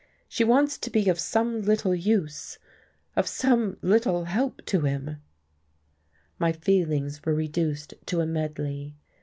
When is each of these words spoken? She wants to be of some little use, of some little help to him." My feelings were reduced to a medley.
She 0.27 0.43
wants 0.43 0.79
to 0.79 0.89
be 0.89 1.09
of 1.09 1.19
some 1.19 1.61
little 1.61 1.93
use, 1.93 2.57
of 3.15 3.27
some 3.27 3.77
little 3.83 4.23
help 4.25 4.65
to 4.65 4.81
him." 4.81 5.17
My 6.39 6.51
feelings 6.51 7.23
were 7.23 7.35
reduced 7.35 7.93
to 8.07 8.19
a 8.19 8.25
medley. 8.25 8.95